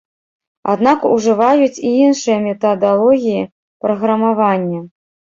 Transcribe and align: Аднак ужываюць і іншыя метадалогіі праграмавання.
Аднак 0.73 0.99
ужываюць 1.15 1.75
і 1.89 1.91
іншыя 2.05 2.37
метадалогіі 2.45 3.43
праграмавання. 3.87 4.81